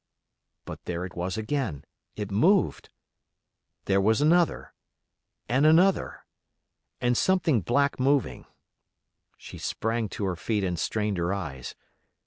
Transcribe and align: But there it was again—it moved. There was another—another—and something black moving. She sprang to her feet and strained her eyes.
But 0.65 0.83
there 0.85 1.05
it 1.05 1.15
was 1.15 1.37
again—it 1.37 2.31
moved. 2.31 2.89
There 3.85 4.01
was 4.01 4.19
another—another—and 4.19 5.77
something 7.15 7.61
black 7.61 7.99
moving. 7.99 8.47
She 9.37 9.59
sprang 9.59 10.09
to 10.09 10.25
her 10.25 10.35
feet 10.35 10.63
and 10.63 10.79
strained 10.79 11.17
her 11.19 11.31
eyes. 11.35 11.75